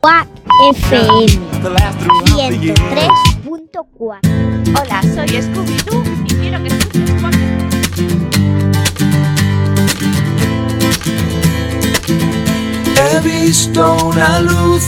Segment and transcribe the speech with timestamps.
[0.00, 0.28] Quack
[0.74, 4.20] FM 103.4
[4.80, 7.34] Hola, soy Scooby-Doo y quiero que escuches Quack
[12.96, 14.84] He visto una luz,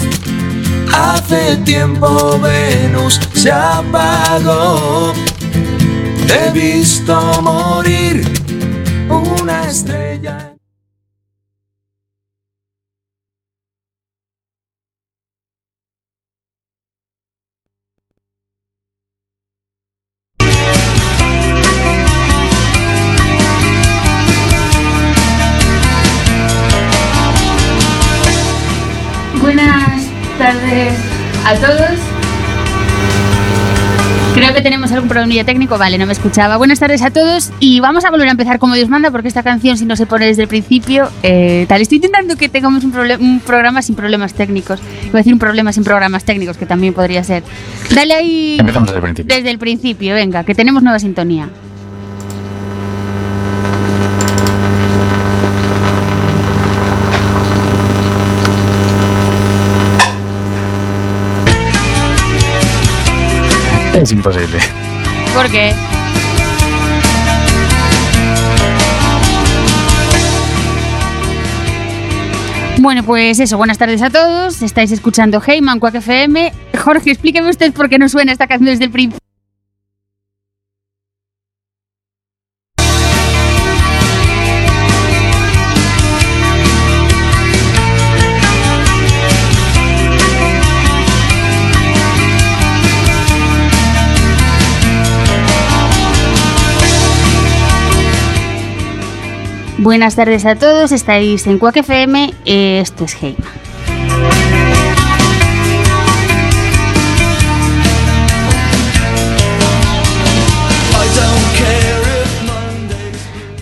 [0.95, 5.13] hace tiempo Venus se apagó.
[6.29, 8.25] He visto morir
[9.09, 10.50] una estrella.
[35.11, 35.77] Problemilla técnico.
[35.77, 36.56] Vale, no me escuchaba.
[36.56, 39.42] Buenas tardes a todos y vamos a volver a empezar como Dios manda porque esta
[39.42, 41.83] canción si no se pone desde el principio, eh, tal.
[41.83, 44.81] Estoy intentando que tengamos un, un programa sin problemas técnicos.
[45.05, 47.42] Iba a decir un programa sin programas técnicos, que también podría ser.
[47.93, 49.37] Dale ahí Empezamos desde el principio.
[49.37, 51.49] desde el principio, venga, que tenemos nueva sintonía.
[63.95, 64.59] Es imposible.
[65.34, 65.73] ¿Por qué?
[72.81, 74.62] Bueno, pues eso, buenas tardes a todos.
[74.62, 76.53] Estáis escuchando Heyman, Quack FM.
[76.83, 79.20] Jorge, explíqueme usted por qué no suena esta canción desde el principio.
[99.83, 103.48] Buenas tardes a todos, estáis en Quack FM, eh, esto es Heyman.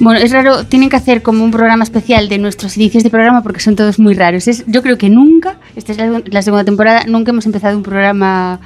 [0.01, 3.45] Bueno, es raro, tienen que hacer como un programa especial de nuestros inicios de programa
[3.45, 4.45] porque son todos muy raros.
[4.67, 5.99] Yo creo que nunca, esta es
[6.33, 8.59] la segunda temporada, nunca hemos empezado un programa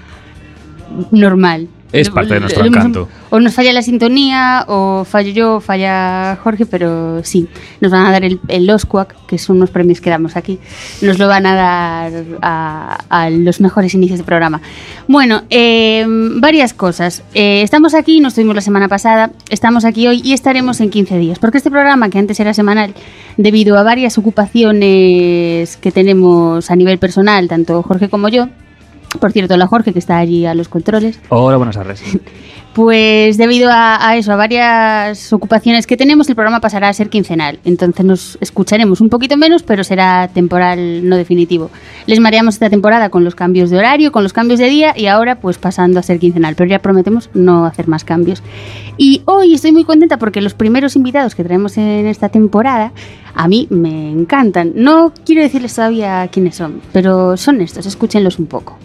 [1.10, 1.68] normal.
[1.92, 3.08] Es parte de nuestro encanto.
[3.30, 7.48] O nos falla la sintonía, o fallo yo, o falla Jorge, pero sí,
[7.80, 10.58] nos van a dar el, el Oscuac, que son unos premios que damos aquí,
[11.02, 14.60] nos lo van a dar a, a los mejores inicios de programa.
[15.06, 17.22] Bueno, eh, varias cosas.
[17.34, 21.18] Eh, estamos aquí, nos tuvimos la semana pasada, estamos aquí hoy y estaremos en 15
[21.18, 22.94] días, porque este programa, que antes era semanal,
[23.36, 28.48] debido a varias ocupaciones que tenemos a nivel personal, tanto Jorge como yo,
[29.20, 32.02] por cierto, la Jorge que está allí a los controles, Hola, buenas tardes.
[32.72, 37.10] pues debido a, a eso, a varias ocupaciones que tenemos, el programa pasará a ser
[37.10, 37.58] quincenal.
[37.64, 41.70] Entonces nos escucharemos un poquito menos, pero será temporal, no definitivo.
[42.06, 45.06] Les mareamos esta temporada con los cambios de horario, con los cambios de día y
[45.06, 46.54] ahora pues pasando a ser quincenal.
[46.54, 48.42] Pero ya prometemos no hacer más cambios.
[48.96, 52.92] Y hoy estoy muy contenta porque los primeros invitados que traemos en esta temporada
[53.34, 54.72] a mí me encantan.
[54.74, 58.76] No quiero decirles todavía quiénes son, pero son estos, escúchenlos un poco.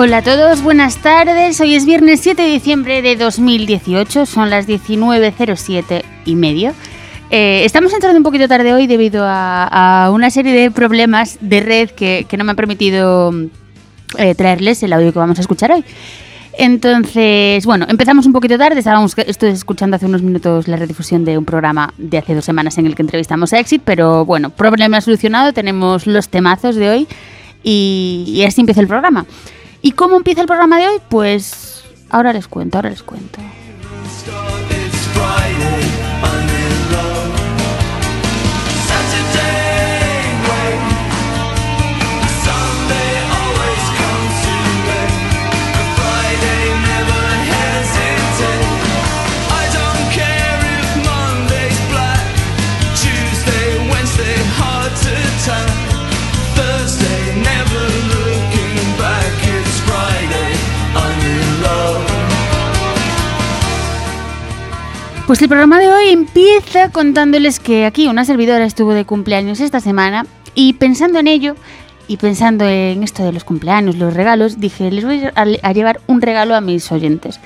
[0.00, 1.60] Hola a todos, buenas tardes.
[1.60, 6.72] Hoy es viernes 7 de diciembre de 2018, son las 19.07 y medio.
[7.30, 11.58] Eh, estamos entrando un poquito tarde hoy debido a, a una serie de problemas de
[11.58, 13.32] red que, que no me han permitido
[14.18, 15.84] eh, traerles el audio que vamos a escuchar hoy.
[16.56, 18.78] Entonces, bueno, empezamos un poquito tarde.
[18.78, 22.78] Estábamos estoy escuchando hace unos minutos la redifusión de un programa de hace dos semanas
[22.78, 25.52] en el que entrevistamos a Exit, pero bueno, problema solucionado.
[25.52, 27.08] Tenemos los temazos de hoy
[27.64, 29.26] y, y así empieza el programa.
[29.88, 31.00] ¿Y cómo empieza el programa de hoy?
[31.08, 33.40] Pues ahora les cuento, ahora les cuento.
[65.28, 69.78] Pues el programa de hoy empieza contándoles que aquí una servidora estuvo de cumpleaños esta
[69.78, 71.54] semana y pensando en ello
[72.06, 76.22] y pensando en esto de los cumpleaños, los regalos, dije, les voy a, llevar un
[76.22, 77.40] regalo a mis oyentes.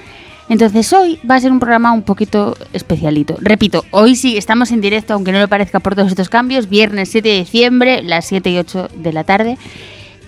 [0.48, 3.36] Entonces hoy va a ser un programa un poquito especialito.
[3.40, 7.08] Repito, hoy sí estamos en directo, aunque no lo parezca por todos estos cambios, viernes
[7.08, 9.58] 7 de diciembre, las 7 y 8 de la tarde.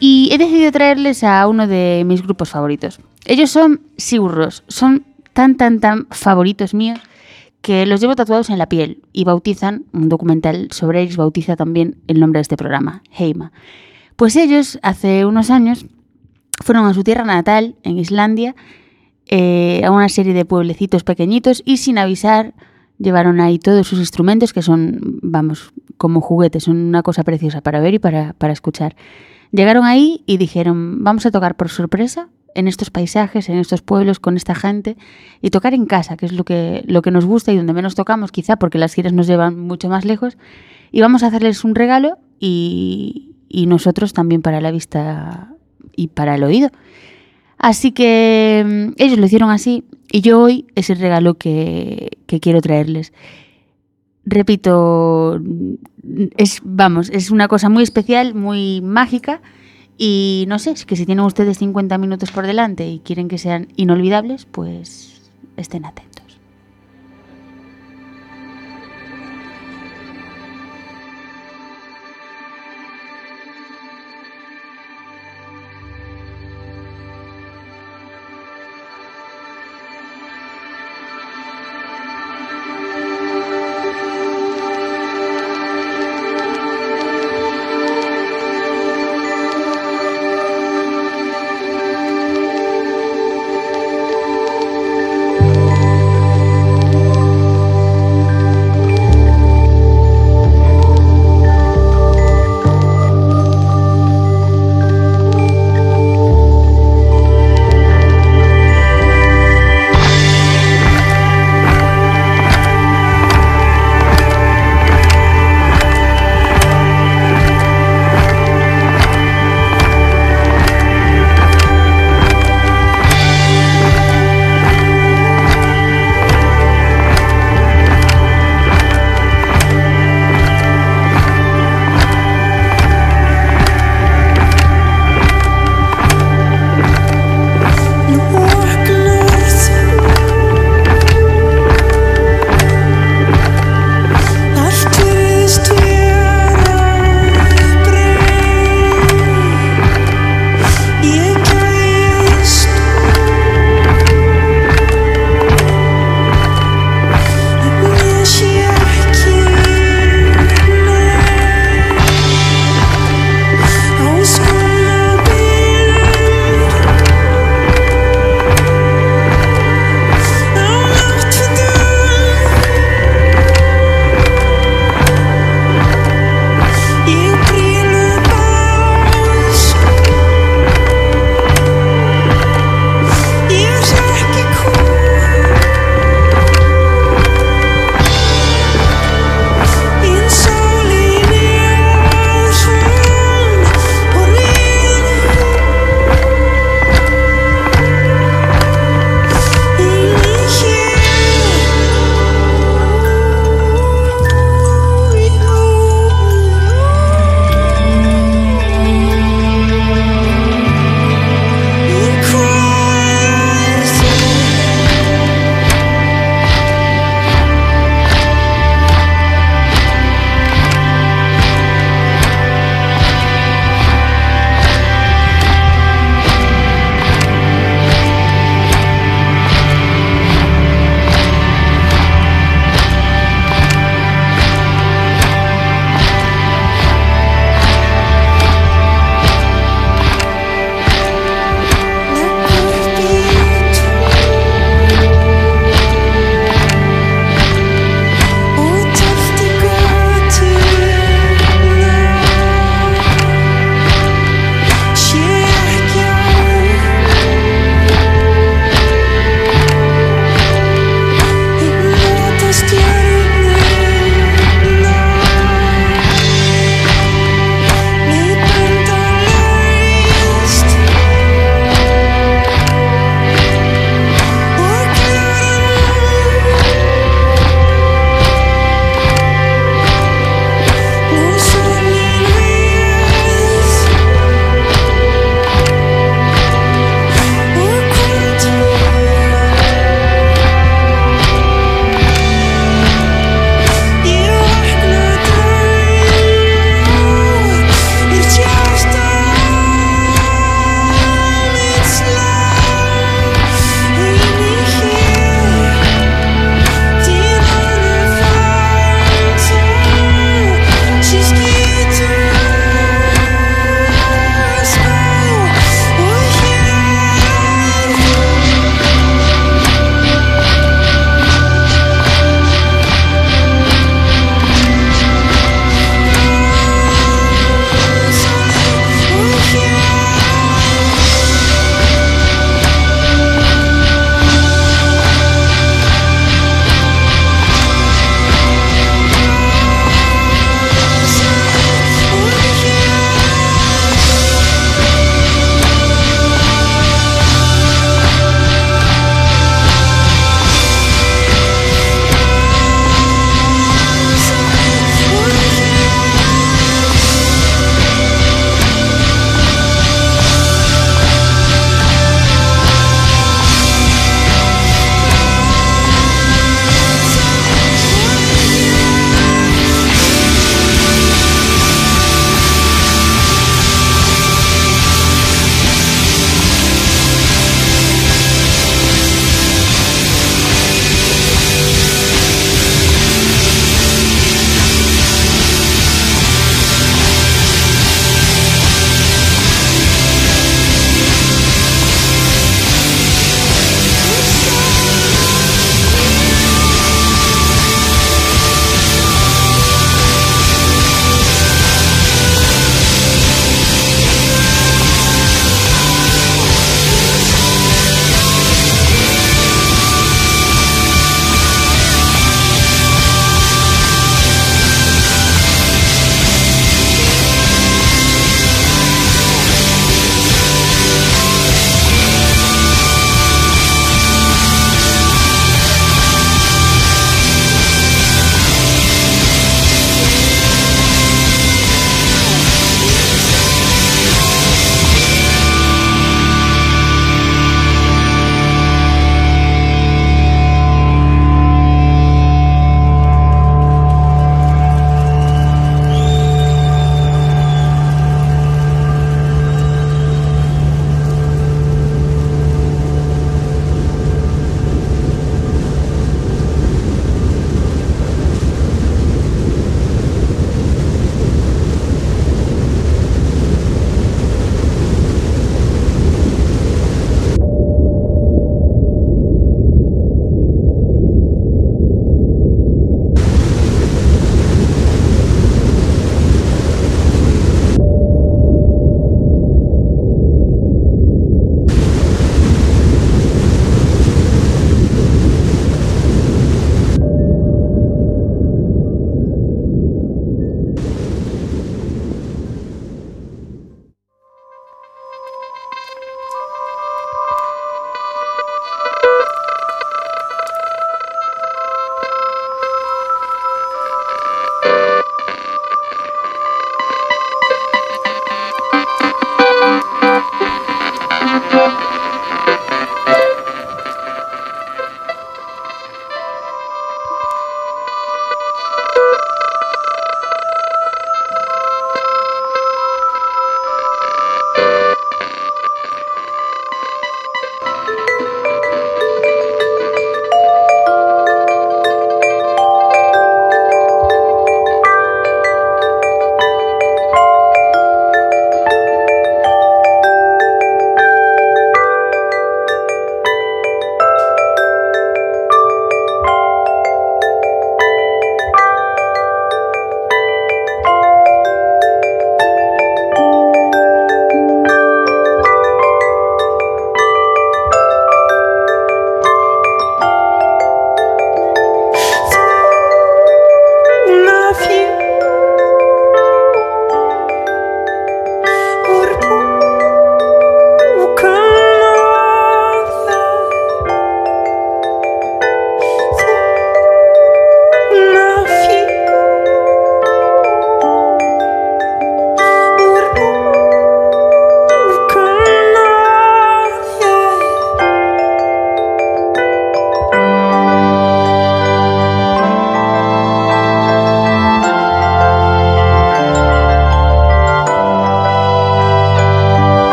[0.00, 2.98] Y he decidido traerles a uno de mis grupos favoritos.
[3.26, 5.04] Ellos son Siurros, son
[5.34, 6.98] tan, tan, tan favoritos míos
[7.62, 11.96] que los llevo tatuados en la piel y bautizan, un documental sobre ellos bautiza también
[12.08, 13.52] el nombre de este programa, Heima.
[14.16, 15.86] Pues ellos, hace unos años,
[16.60, 18.54] fueron a su tierra natal, en Islandia,
[19.26, 22.52] eh, a una serie de pueblecitos pequeñitos y sin avisar
[22.98, 27.80] llevaron ahí todos sus instrumentos que son, vamos, como juguetes, son una cosa preciosa para
[27.80, 28.96] ver y para, para escuchar.
[29.52, 34.20] Llegaron ahí y dijeron, vamos a tocar por sorpresa en estos paisajes, en estos pueblos,
[34.20, 34.96] con esta gente,
[35.40, 37.94] y tocar en casa, que es lo que, lo que nos gusta y donde menos
[37.94, 40.36] tocamos, quizá porque las giras nos llevan mucho más lejos,
[40.90, 45.54] y vamos a hacerles un regalo y, y nosotros también para la vista
[45.96, 46.70] y para el oído.
[47.58, 52.40] Así que mm, ellos lo hicieron así y yo hoy es el regalo que, que
[52.40, 53.12] quiero traerles.
[54.24, 59.40] Repito, mm, es, vamos, es una cosa muy especial, muy mágica
[59.98, 63.38] y no sé, es que si tienen ustedes 50 minutos por delante y quieren que
[63.38, 66.11] sean inolvidables, pues estén atentos.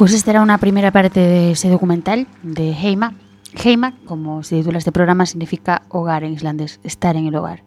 [0.00, 3.14] Pues esta era una primera parte de ese documental de Heima.
[3.62, 7.64] Heima, como se titula este programa, significa hogar en islandés, estar en el hogar.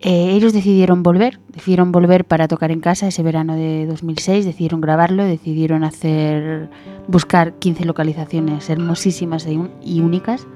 [0.00, 4.80] Eh, ellos decidieron volver, decidieron volver para tocar en casa ese verano de 2006, decidieron
[4.80, 6.70] grabarlo, decidieron hacer,
[7.06, 9.46] buscar 15 localizaciones hermosísimas
[9.80, 10.46] y únicas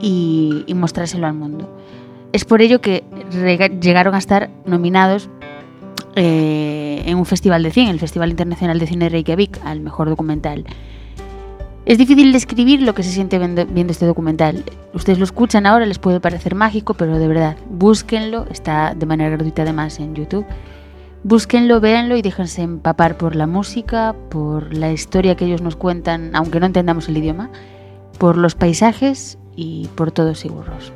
[0.00, 1.76] y, y mostrárselo al mundo.
[2.32, 3.02] Es por ello que
[3.80, 5.28] llegaron a estar nominados
[6.18, 10.08] eh, en un festival de cine, el Festival Internacional de Cine de Reykjavik, al mejor
[10.08, 10.64] documental.
[11.86, 14.62] Es difícil describir lo que se siente viendo, este documental.
[14.92, 19.30] Ustedes lo escuchan ahora, les puede parecer mágico, pero de verdad, búsquenlo, está de manera
[19.30, 20.44] gratuita además en YouTube.
[21.24, 26.36] Búsquenlo, véanlo y déjense empapar por la música, por la historia que ellos nos cuentan,
[26.36, 27.50] aunque no entendamos el idioma,
[28.18, 30.92] por los paisajes y por todos seguros.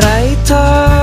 [0.00, 0.99] Freitag.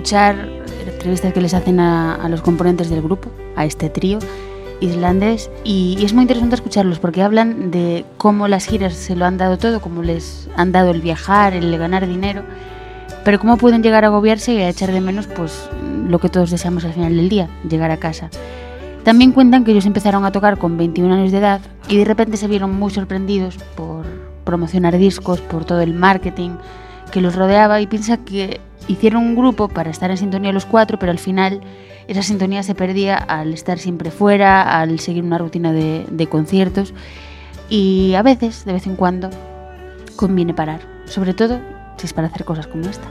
[0.00, 0.48] Escuchar
[0.86, 4.18] entrevistas que les hacen a, a los componentes del grupo, a este trío
[4.80, 9.26] islandés, y, y es muy interesante escucharlos porque hablan de cómo las giras se lo
[9.26, 12.44] han dado todo, cómo les han dado el viajar, el ganar dinero,
[13.26, 15.68] pero cómo pueden llegar a agobiarse y a echar de menos pues
[16.08, 18.30] lo que todos deseamos al final del día, llegar a casa.
[19.04, 21.60] También cuentan que ellos empezaron a tocar con 21 años de edad
[21.90, 24.06] y de repente se vieron muy sorprendidos por
[24.44, 26.52] promocionar discos, por todo el marketing
[27.12, 30.98] que los rodeaba y piensa que hicieron un grupo para estar en sintonía los cuatro,
[30.98, 31.60] pero al final
[32.08, 36.92] esa sintonía se perdía al estar siempre fuera, al seguir una rutina de, conciertos
[37.68, 39.30] y a veces, de vez en cuando,
[40.16, 41.60] conviene parar, sobre todo
[41.98, 43.08] si es para hacer cosas como esta.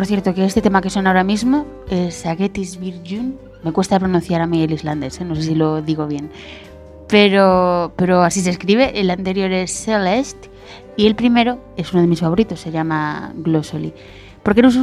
[0.00, 3.36] Por cierto, que este tema que suena ahora mismo es Agetis Virgin.
[3.62, 5.26] Me cuesta pronunciar a mí el islandés, ¿eh?
[5.26, 6.30] no sé si lo digo bien.
[7.06, 8.98] Pero, pero así se escribe.
[8.98, 10.48] El anterior es Celeste
[10.96, 13.92] y el primero es uno de mis favoritos, se llama Glossoli.
[14.42, 14.74] ¿Por qué, es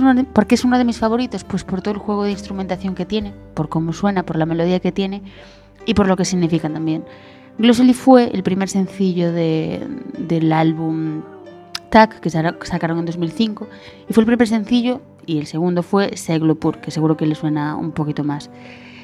[0.63, 1.43] uno de, mis favoritos?
[1.43, 4.80] Pues por todo el juego de instrumentación que tiene, por cómo suena, por la melodía
[4.80, 5.23] que tiene
[5.88, 7.03] y por lo que significa también.
[7.58, 9.82] Glossoli fue el primer sencillo de-
[10.19, 11.23] del álbum
[11.89, 13.67] Tac, que sa- sacaron en 2005,
[14.10, 17.76] y fue el primer sencillo, y el segundo fue Seglopur, que seguro que le suena
[17.76, 18.50] un poquito más.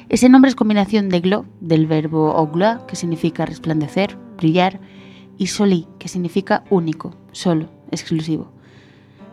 [0.08, 4.80] Ese nombre es combinación de glo, del verbo ogla, que significa resplandecer, brillar,
[5.38, 8.52] y soli, que significa único, solo, exclusivo.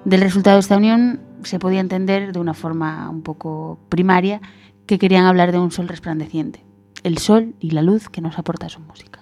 [0.06, 4.42] Del resultado de esta unión se podía entender de una forma un poco primaria
[4.88, 6.64] que querían hablar de un sol resplandeciente,
[7.04, 9.21] el sol y la luz que nos aporta su música.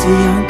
[0.00, 0.49] 自然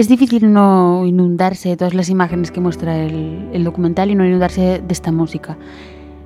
[0.00, 4.80] Es difícil no inundarse de todas las imágenes que muestra el, documental y no inundarse
[4.80, 5.58] de esta música.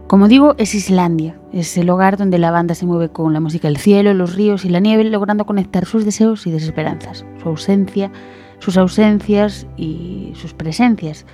[0.06, 3.66] Como digo, es Islandia, es el hogar donde la banda se mueve con la música
[3.66, 8.12] del cielo, los ríos y la nieve, logrando conectar sus deseos y desesperanzas, su ausencia,
[8.60, 11.26] sus ausencias y sus presencias.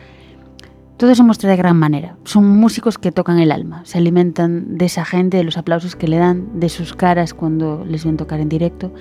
[0.96, 2.16] Todo se muestra de gran manera.
[2.24, 6.08] Son músicos que tocan el alma, se alimentan de esa gente, de los aplausos que
[6.08, 8.94] le dan, de sus caras cuando les ven tocar en directo.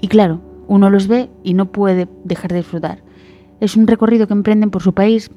[0.00, 3.02] Y claro, uno los ve y no puede dejar de disfrutar.
[3.60, 5.30] Es un recorrido que emprenden por su país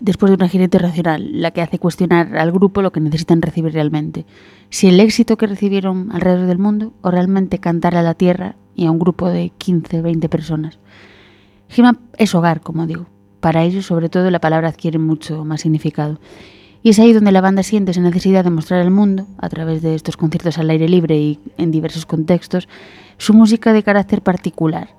[0.00, 3.72] después de una gira internacional, la que hace cuestionar al grupo lo que necesitan recibir
[3.72, 4.26] realmente.
[4.70, 8.86] Si el éxito que recibieron alrededor del mundo o realmente cantar a la tierra y
[8.86, 10.78] a un grupo de 15, 20 personas.
[11.68, 13.06] Gima es hogar, como digo.
[13.40, 16.18] Para ellos, sobre todo, la palabra adquiere mucho más significado.
[16.82, 19.82] Y es ahí donde la banda siente esa necesidad de mostrar al mundo, a través
[19.82, 22.68] de estos conciertos al aire libre y en diversos contextos,
[23.18, 24.96] su música de carácter particular.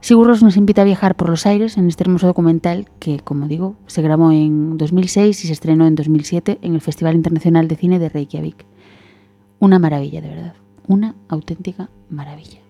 [0.00, 3.74] Sigurros nos invita a viajar por los aires en este hermoso documental que, como digo,
[3.88, 7.98] se grabó en 2006 y se estrenó en 2007 en el Festival Internacional de Cine
[7.98, 8.64] de Reykjavik.
[9.58, 10.54] Una maravilla, de verdad.
[10.86, 12.67] Una auténtica maravilla.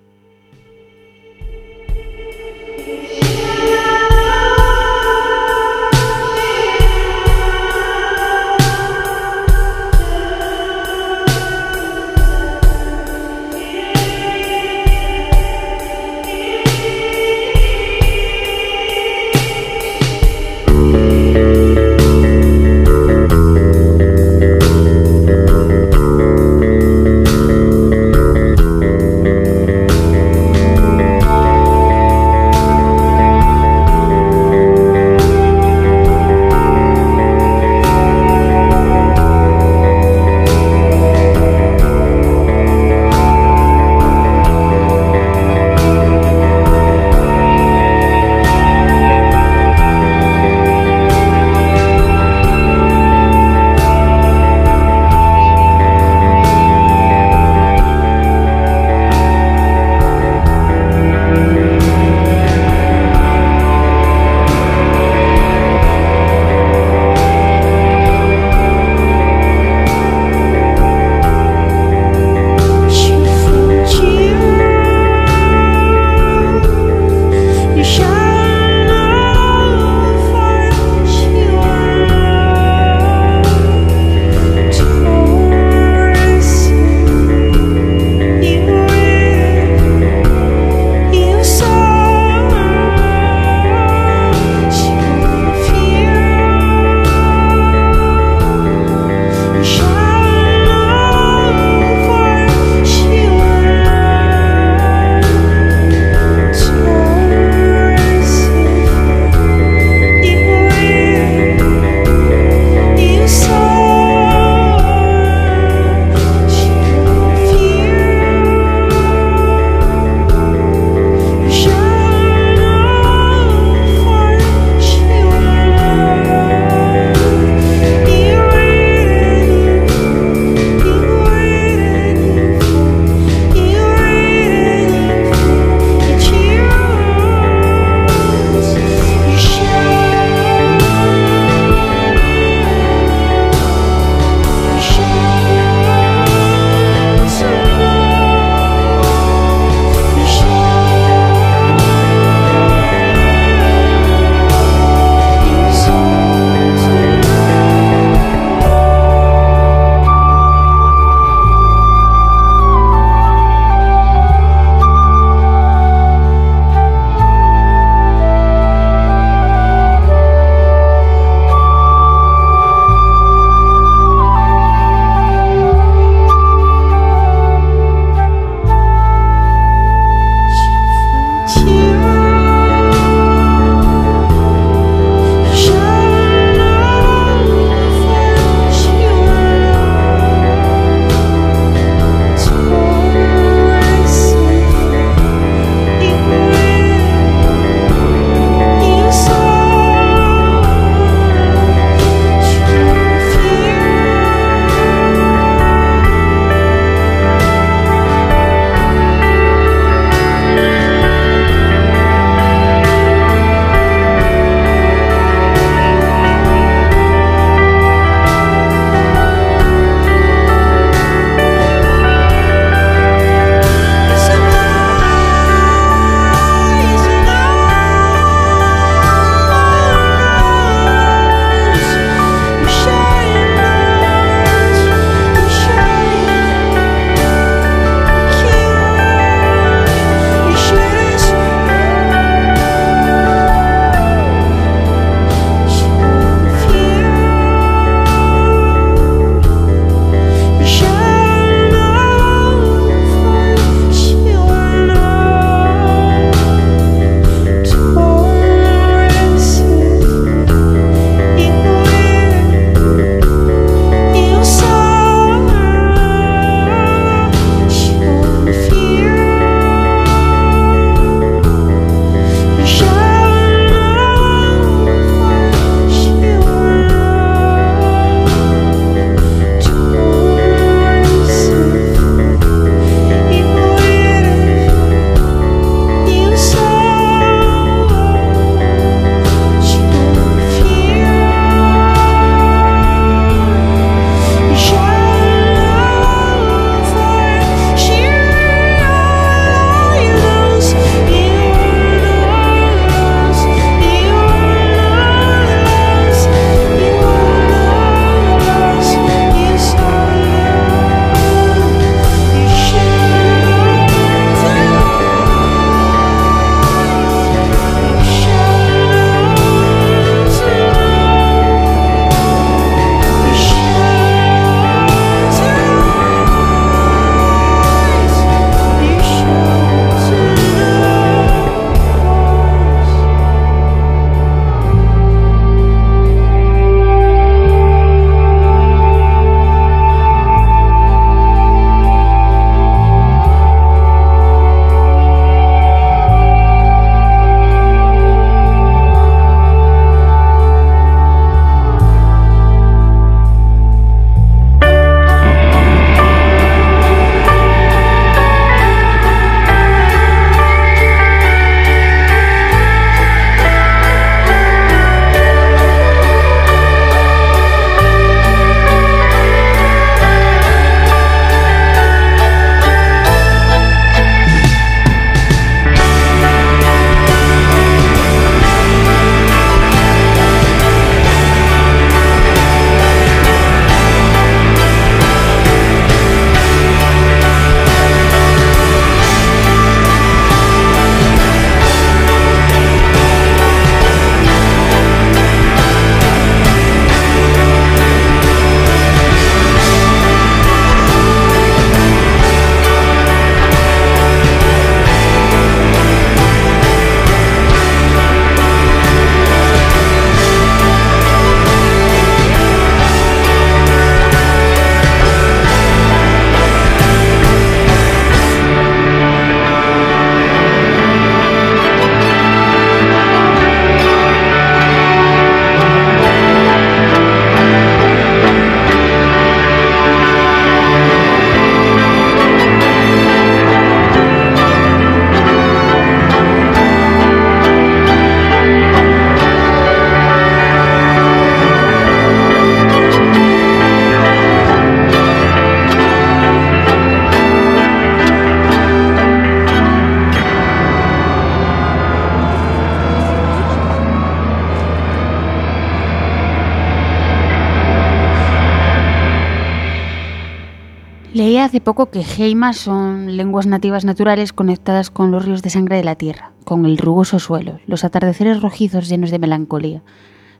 [461.68, 465.96] Poco que Heima son lenguas nativas naturales conectadas con los ríos de sangre de la
[465.96, 469.82] tierra, con el rugoso suelo, los atardeceres rojizos llenos de melancolía,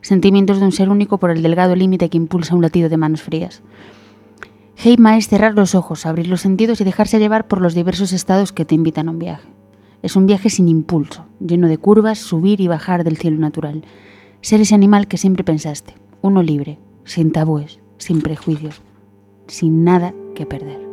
[0.01, 3.21] sentimientos de un ser único por el delgado límite que impulsa un latido de manos
[3.21, 3.61] frías.
[4.83, 8.51] Heima es cerrar los ojos, abrir los sentidos y dejarse llevar por los diversos estados
[8.51, 9.51] que te invitan a un viaje.
[10.03, 13.85] Es un viaje sin impulso, lleno de curvas, subir y bajar del cielo natural.
[14.41, 18.81] Ser ese animal que siempre pensaste, uno libre, sin tabúes, sin prejuicios,
[19.47, 20.88] sin nada que perder.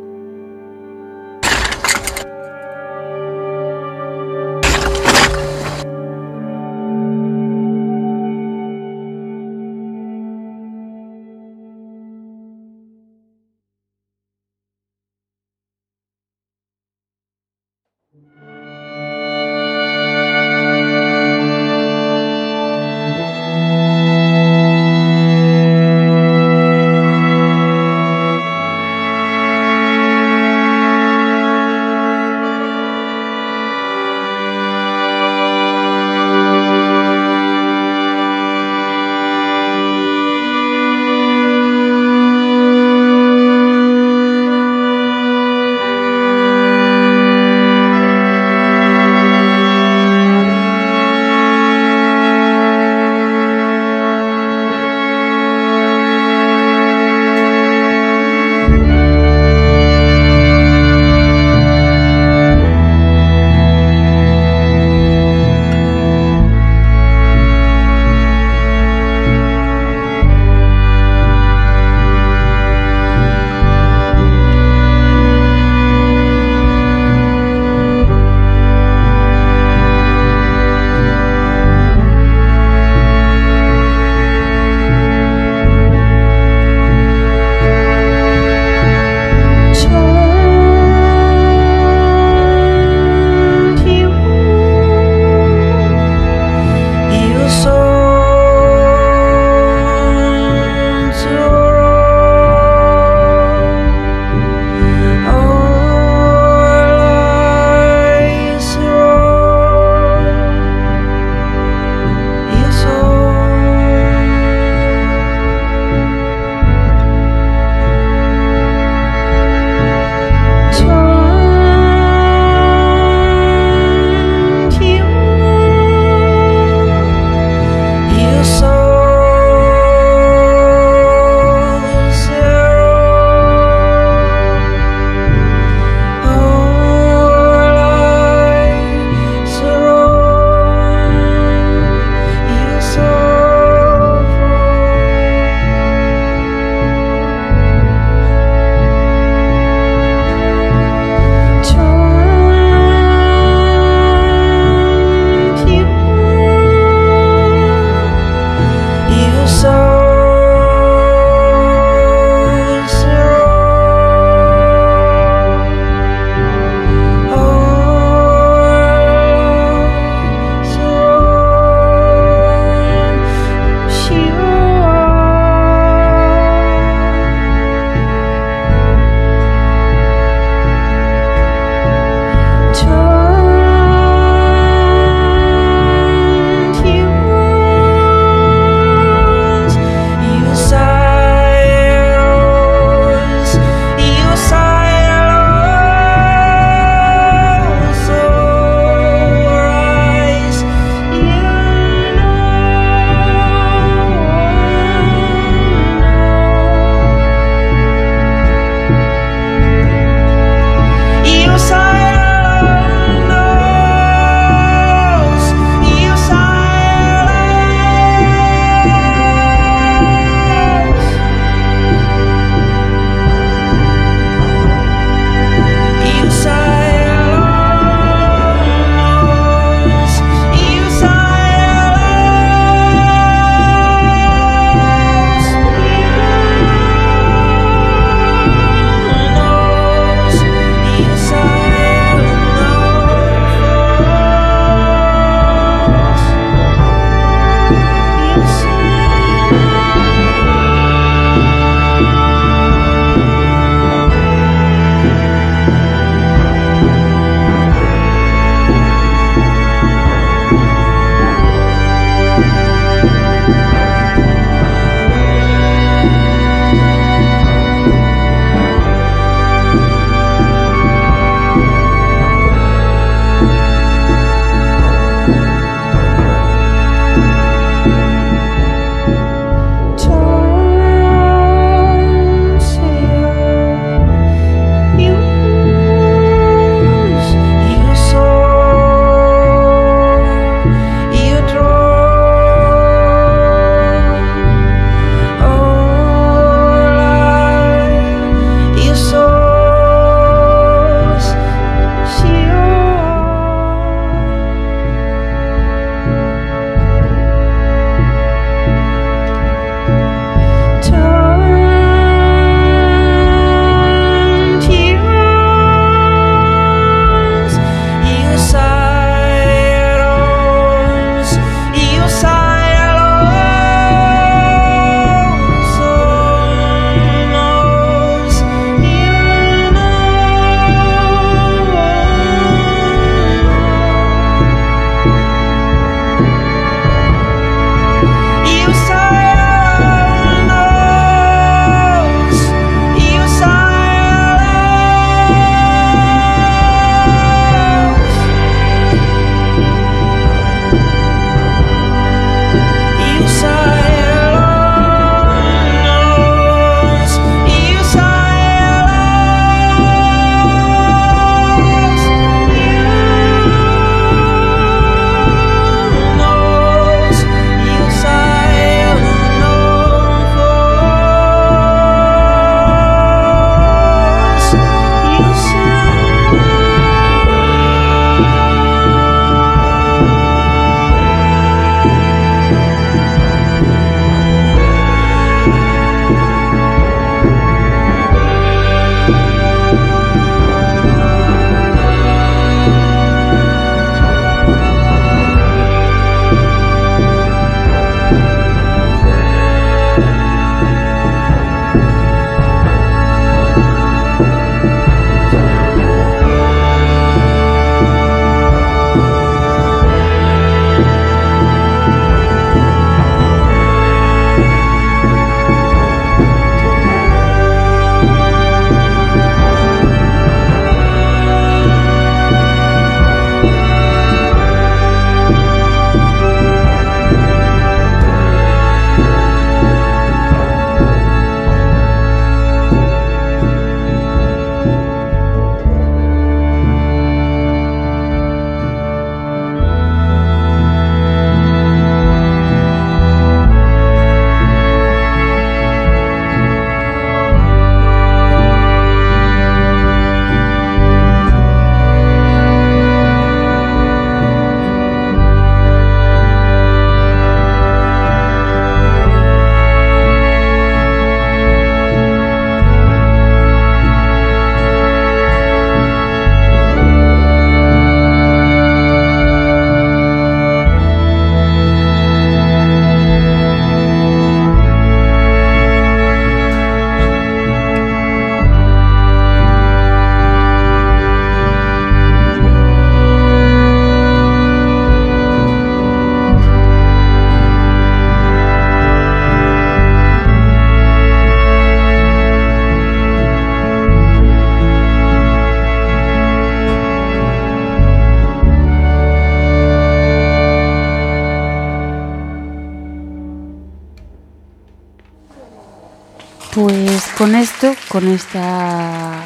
[507.45, 509.23] Esto, con esta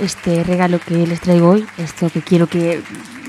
[0.00, 2.82] este regalo que les traigo hoy, esto que quiero que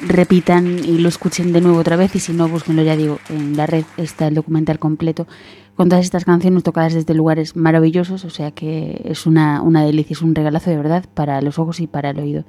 [0.07, 3.55] repitan y lo escuchen de nuevo otra vez y si no, búsquenlo, ya digo, en
[3.55, 5.28] la red está el documental completo
[5.76, 10.15] con todas estas canciones tocadas desde lugares maravillosos, o sea que es una, una delicia,
[10.15, 12.45] es un regalazo de verdad para los ojos y para el oído.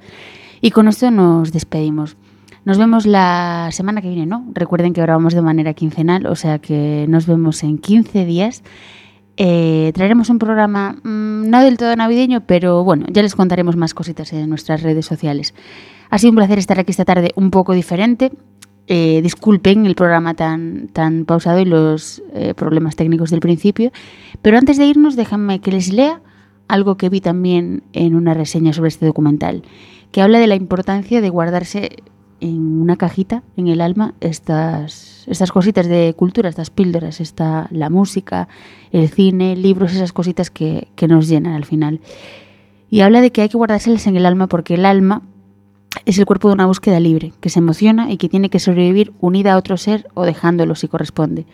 [0.62, 2.16] Y con esto nos despedimos.
[2.64, 4.46] Nos vemos la semana que viene, ¿no?
[4.54, 8.62] Recuerden que grabamos de manera quincenal, o sea que nos vemos en 15 días.
[9.37, 13.93] Eh, traeremos un programa mm, no del todo navideño, pero bueno, ya les contaremos más
[13.93, 15.55] cositas en nuestras redes sociales.
[16.11, 18.32] Ha sido un placer estar aquí esta tarde un poco diferente.
[18.89, 23.91] Eh, disculpen el programa tan, tan pausado y los eh, problemas técnicos del principio,
[24.43, 26.20] pero antes de irnos déjenme que les lea
[26.68, 29.62] algo que vi también en una reseña sobre este documental,
[30.12, 31.97] que habla de la importancia de guardarse
[32.41, 37.91] en una cajita, en el alma, estas, estas cositas de cultura, estas píldoras, esta, la
[37.91, 38.49] música,
[38.93, 42.01] el cine, libros, esas cositas que, que nos llenan al final.
[42.91, 45.22] Y habla de que hay que guardárselas en el alma porque el alma
[46.05, 49.12] es el cuerpo de una búsqueda libre, que se emociona y que tiene que sobrevivir
[49.20, 51.47] unida a otro ser o dejándolo si corresponde.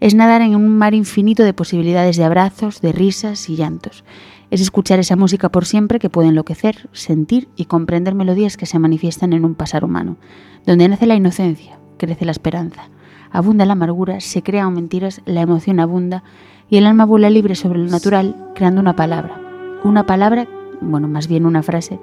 [0.00, 4.04] Es nadar en un mar infinito de posibilidades de abrazos, de risas y llantos.
[4.50, 8.78] Es escuchar esa música por siempre que puede enloquecer, sentir y comprender melodías que se
[8.78, 10.16] manifiestan en un pasar humano,
[10.64, 12.88] donde nace la inocencia, crece la esperanza,
[13.32, 16.22] abunda la amargura, se crean mentiras, la emoción abunda
[16.68, 19.40] y el alma vuela libre sobre lo natural, creando una palabra.
[19.84, 20.48] Una palabra,
[20.80, 21.98] bueno, más bien una frase,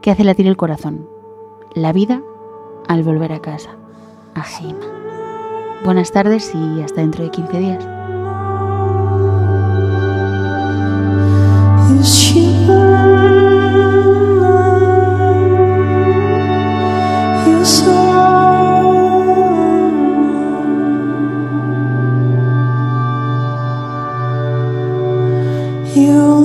[0.00, 1.08] que hace latir el corazón.
[1.74, 2.22] La vida
[2.88, 3.70] al volver a casa.
[4.34, 4.86] A Heima.
[5.84, 7.95] Buenas tardes y hasta dentro de 15 días.
[25.96, 26.35] You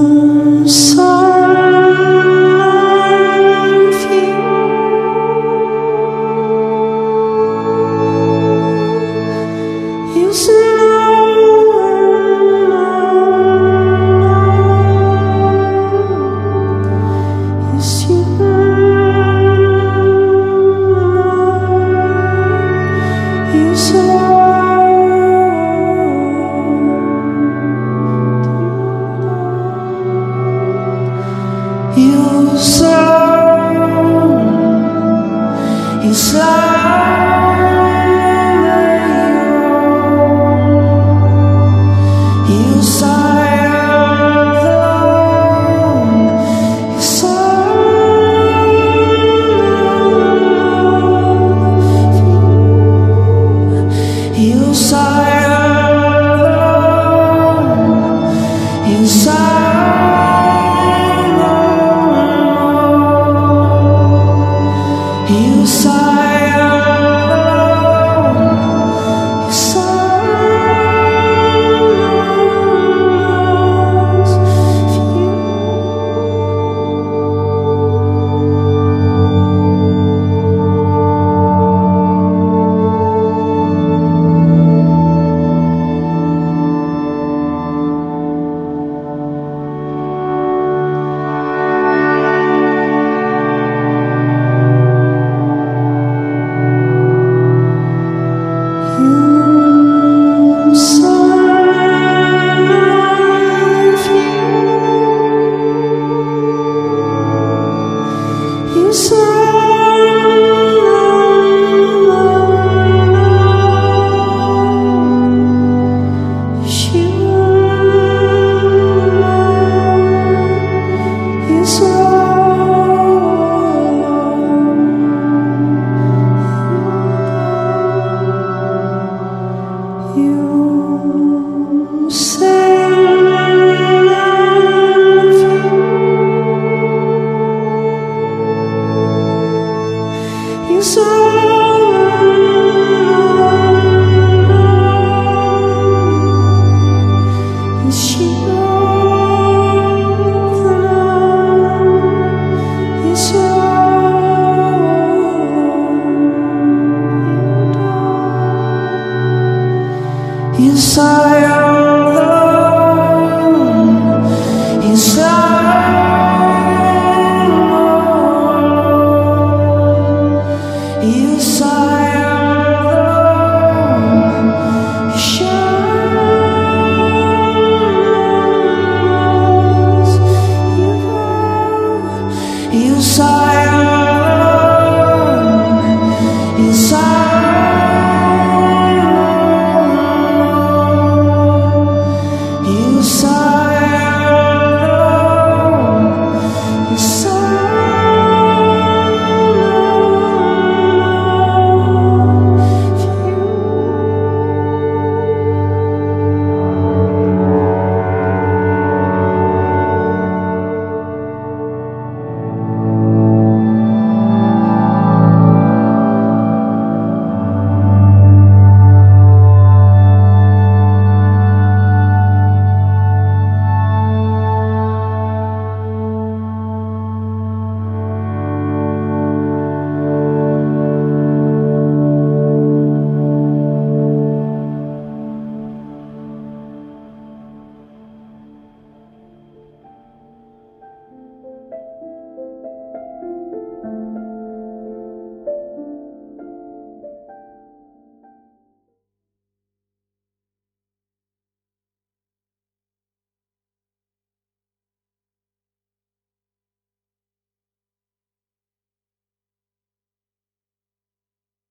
[160.82, 161.61] Inside.